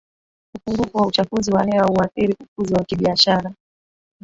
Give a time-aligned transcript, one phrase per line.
[0.57, 3.53] upungufu wa uchafuzi wa hewa hauathiri ukuzi wa kibiashara